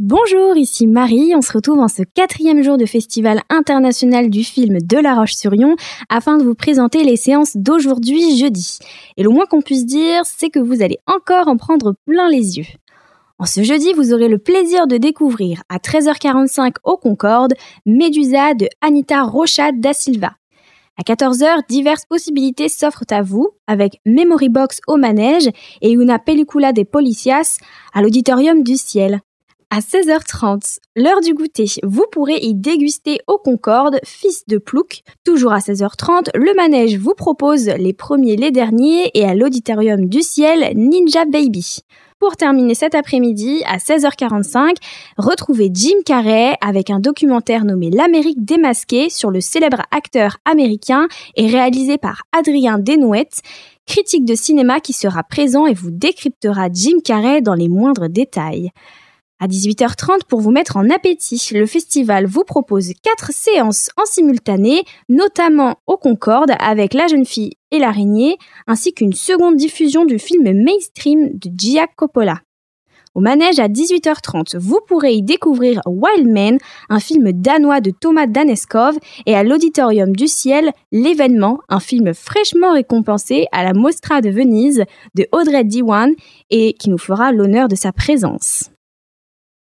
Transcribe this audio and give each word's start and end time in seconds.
Bonjour, 0.00 0.56
ici 0.56 0.86
Marie. 0.86 1.32
On 1.34 1.40
se 1.40 1.52
retrouve 1.52 1.80
en 1.80 1.88
ce 1.88 2.04
quatrième 2.04 2.62
jour 2.62 2.76
de 2.76 2.86
Festival 2.86 3.40
international 3.50 4.30
du 4.30 4.44
film 4.44 4.78
de 4.80 4.96
La 4.96 5.16
Roche-sur-Yon 5.16 5.74
afin 6.08 6.38
de 6.38 6.44
vous 6.44 6.54
présenter 6.54 7.02
les 7.02 7.16
séances 7.16 7.56
d'aujourd'hui 7.56 8.38
jeudi. 8.38 8.78
Et 9.16 9.24
le 9.24 9.30
moins 9.30 9.46
qu'on 9.46 9.60
puisse 9.60 9.86
dire, 9.86 10.22
c'est 10.24 10.50
que 10.50 10.60
vous 10.60 10.82
allez 10.82 10.98
encore 11.08 11.48
en 11.48 11.56
prendre 11.56 11.94
plein 12.06 12.28
les 12.28 12.58
yeux. 12.58 12.66
En 13.40 13.44
ce 13.44 13.64
jeudi, 13.64 13.92
vous 13.92 14.14
aurez 14.14 14.28
le 14.28 14.38
plaisir 14.38 14.86
de 14.86 14.98
découvrir 14.98 15.64
à 15.68 15.78
13h45 15.78 16.74
au 16.84 16.96
Concorde 16.96 17.54
Médusa 17.84 18.54
de 18.54 18.68
Anita 18.80 19.24
Rocha 19.24 19.72
da 19.72 19.94
Silva. 19.94 20.30
À 20.96 21.02
14h, 21.02 21.66
diverses 21.68 22.06
possibilités 22.06 22.68
s'offrent 22.68 23.02
à 23.10 23.22
vous 23.22 23.48
avec 23.66 24.00
Memory 24.06 24.48
Box 24.48 24.80
au 24.86 24.96
manège 24.96 25.50
et 25.82 25.90
Una 25.90 26.20
Pellicula 26.20 26.72
des 26.72 26.84
Policias 26.84 27.58
à 27.92 28.00
l'Auditorium 28.00 28.62
du 28.62 28.76
Ciel. 28.76 29.22
À 29.70 29.80
16h30, 29.80 30.78
l'heure 30.96 31.20
du 31.20 31.34
goûter, 31.34 31.66
vous 31.82 32.06
pourrez 32.10 32.38
y 32.40 32.54
déguster 32.54 33.18
au 33.26 33.36
Concorde, 33.36 33.98
fils 34.02 34.44
de 34.48 34.56
Plouc. 34.56 35.02
Toujours 35.24 35.52
à 35.52 35.58
16h30, 35.58 36.30
le 36.34 36.54
manège 36.54 36.96
vous 36.96 37.12
propose 37.12 37.66
les 37.66 37.92
premiers, 37.92 38.36
les 38.36 38.50
derniers 38.50 39.10
et 39.12 39.26
à 39.26 39.34
l'Auditorium 39.34 40.06
du 40.06 40.22
Ciel, 40.22 40.72
Ninja 40.74 41.26
Baby. 41.26 41.80
Pour 42.18 42.38
terminer 42.38 42.74
cet 42.74 42.94
après-midi, 42.94 43.62
à 43.66 43.76
16h45, 43.76 44.76
retrouvez 45.18 45.70
Jim 45.70 46.00
Carrey 46.06 46.54
avec 46.62 46.88
un 46.88 46.98
documentaire 46.98 47.66
nommé 47.66 47.90
L'Amérique 47.90 48.42
démasquée 48.42 49.10
sur 49.10 49.30
le 49.30 49.42
célèbre 49.42 49.82
acteur 49.90 50.38
américain 50.46 51.08
et 51.36 51.46
réalisé 51.46 51.98
par 51.98 52.22
Adrien 52.32 52.78
Desnouettes, 52.78 53.42
critique 53.86 54.24
de 54.24 54.34
cinéma 54.34 54.80
qui 54.80 54.94
sera 54.94 55.24
présent 55.24 55.66
et 55.66 55.74
vous 55.74 55.90
décryptera 55.90 56.68
Jim 56.72 57.00
Carrey 57.04 57.42
dans 57.42 57.54
les 57.54 57.68
moindres 57.68 58.08
détails. 58.08 58.70
À 59.40 59.46
18h30, 59.46 60.24
pour 60.28 60.40
vous 60.40 60.50
mettre 60.50 60.76
en 60.76 60.90
appétit, 60.90 61.40
le 61.52 61.64
festival 61.66 62.26
vous 62.26 62.42
propose 62.42 62.90
quatre 63.04 63.30
séances 63.32 63.88
en 63.96 64.04
simultané, 64.04 64.82
notamment 65.08 65.76
au 65.86 65.96
Concorde 65.96 66.50
avec 66.58 66.92
La 66.92 67.06
jeune 67.06 67.24
fille 67.24 67.52
et 67.70 67.78
l'araignée, 67.78 68.36
ainsi 68.66 68.92
qu'une 68.92 69.12
seconde 69.12 69.54
diffusion 69.54 70.04
du 70.04 70.18
film 70.18 70.42
mainstream 70.64 71.30
de 71.34 71.50
Gia 71.56 71.86
Coppola. 71.86 72.40
Au 73.14 73.20
manège 73.20 73.60
à 73.60 73.68
18h30, 73.68 74.58
vous 74.58 74.80
pourrez 74.88 75.12
y 75.12 75.22
découvrir 75.22 75.82
Wild 75.86 76.28
Man, 76.28 76.58
un 76.88 76.98
film 76.98 77.30
danois 77.30 77.80
de 77.80 77.92
Thomas 77.92 78.26
Daneskov, 78.26 78.98
et 79.26 79.36
à 79.36 79.44
l'Auditorium 79.44 80.16
du 80.16 80.26
Ciel, 80.26 80.72
L'événement, 80.90 81.60
un 81.68 81.80
film 81.80 82.12
fraîchement 82.12 82.72
récompensé 82.72 83.46
à 83.52 83.62
la 83.62 83.72
Mostra 83.72 84.20
de 84.20 84.30
Venise 84.30 84.82
de 85.14 85.28
Audrey 85.30 85.62
Diwan 85.62 86.12
et 86.50 86.72
qui 86.72 86.90
nous 86.90 86.98
fera 86.98 87.30
l'honneur 87.30 87.68
de 87.68 87.76
sa 87.76 87.92
présence. 87.92 88.70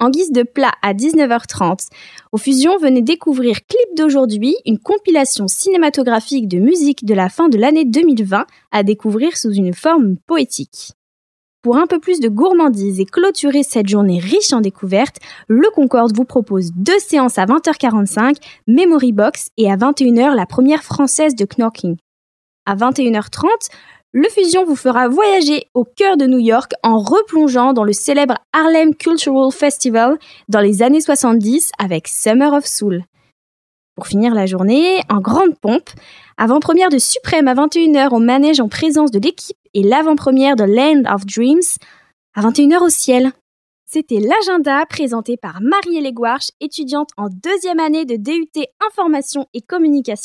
En 0.00 0.10
guise 0.10 0.32
de 0.32 0.42
plat 0.42 0.72
à 0.82 0.92
19h30, 0.92 1.88
au 2.32 2.36
Fusion 2.36 2.76
venez 2.78 3.00
découvrir 3.00 3.58
Clip 3.66 3.96
d'aujourd'hui, 3.96 4.56
une 4.66 4.78
compilation 4.78 5.46
cinématographique 5.46 6.48
de 6.48 6.58
musique 6.58 7.04
de 7.04 7.14
la 7.14 7.28
fin 7.28 7.48
de 7.48 7.56
l'année 7.56 7.84
2020 7.84 8.44
à 8.72 8.82
découvrir 8.82 9.36
sous 9.36 9.52
une 9.52 9.72
forme 9.72 10.16
poétique. 10.26 10.92
Pour 11.62 11.76
un 11.76 11.86
peu 11.86 12.00
plus 12.00 12.20
de 12.20 12.28
gourmandise 12.28 13.00
et 13.00 13.06
clôturer 13.06 13.62
cette 13.62 13.88
journée 13.88 14.18
riche 14.18 14.52
en 14.52 14.60
découvertes, 14.60 15.16
le 15.48 15.70
Concorde 15.70 16.14
vous 16.14 16.26
propose 16.26 16.72
deux 16.74 16.98
séances 16.98 17.38
à 17.38 17.46
20h45, 17.46 18.36
Memory 18.66 19.12
Box 19.12 19.48
et 19.56 19.70
à 19.70 19.76
21h 19.76 20.34
la 20.34 20.44
première 20.44 20.82
française 20.82 21.36
de 21.36 21.46
Knorking. 21.46 21.96
À 22.66 22.76
21h30, 22.76 23.46
le 24.16 24.28
Fusion 24.28 24.64
vous 24.64 24.76
fera 24.76 25.08
voyager 25.08 25.66
au 25.74 25.82
cœur 25.84 26.16
de 26.16 26.26
New 26.26 26.38
York 26.38 26.70
en 26.84 26.98
replongeant 26.98 27.72
dans 27.72 27.82
le 27.82 27.92
célèbre 27.92 28.38
Harlem 28.52 28.94
Cultural 28.94 29.50
Festival 29.50 30.20
dans 30.48 30.60
les 30.60 30.82
années 30.82 31.00
70 31.00 31.72
avec 31.80 32.06
Summer 32.06 32.52
of 32.52 32.64
Soul. 32.64 33.02
Pour 33.96 34.06
finir 34.06 34.32
la 34.32 34.46
journée, 34.46 35.00
en 35.10 35.18
grande 35.20 35.58
pompe, 35.60 35.90
avant-première 36.36 36.90
de 36.90 36.98
Suprême 36.98 37.48
à 37.48 37.54
21h 37.54 38.14
au 38.14 38.20
manège 38.20 38.60
en 38.60 38.68
présence 38.68 39.10
de 39.10 39.18
l'équipe 39.18 39.56
et 39.74 39.82
l'avant-première 39.82 40.54
de 40.54 40.62
Land 40.62 41.12
of 41.12 41.26
Dreams 41.26 41.78
à 42.36 42.42
21h 42.42 42.84
au 42.84 42.90
ciel. 42.90 43.32
C'était 43.84 44.20
l'agenda 44.20 44.86
présenté 44.86 45.36
par 45.36 45.60
Marie-Hélène 45.60 46.14
étudiante 46.60 47.10
en 47.16 47.28
deuxième 47.30 47.80
année 47.80 48.04
de 48.04 48.14
DUT 48.14 48.64
Information 48.88 49.46
et 49.54 49.60
Communication. 49.60 50.22